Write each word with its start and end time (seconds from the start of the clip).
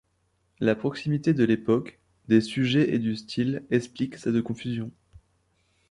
La 0.59 0.73
proximité 0.73 1.35
de 1.35 1.43
l’époque, 1.43 1.99
des 2.27 2.41
sujets 2.41 2.91
et 2.95 2.97
du 2.97 3.15
style 3.15 3.61
explique 3.69 4.17
cette 4.17 4.41
confusion. 4.41 4.91